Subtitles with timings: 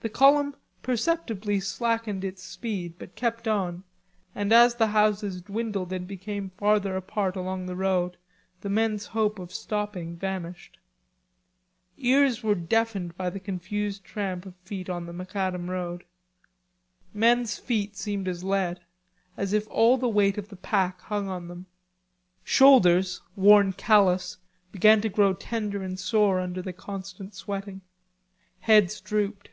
[0.00, 3.82] The column perceptibly slackened its speed, but kept on,
[4.32, 8.16] and as the houses dwindled and became farther apart along the road
[8.60, 10.78] the men's hope of stopping vanished.
[11.96, 16.04] Ears were deafened by the confused tramp of feet on the macadam road.
[17.12, 18.78] Men's feet seemed as lead,
[19.36, 21.66] as if all the weight of the pack hung on them.
[22.44, 24.36] Shoulders, worn callous,
[24.70, 27.80] began to grow tender and sore under the constant sweating.
[28.60, 29.48] Heads drooped.